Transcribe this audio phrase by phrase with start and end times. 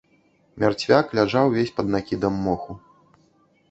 [0.63, 2.71] Мярцвяк ляжаў увесь пад накідам моху.